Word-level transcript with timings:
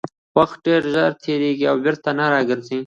وخت 0.37 0.57
ډېر 0.65 0.81
ژر 0.93 1.11
تېرېږي 1.23 1.65
او 1.71 1.77
بېرته 1.83 2.09
نه 2.17 2.25
راګرځي 2.33 2.79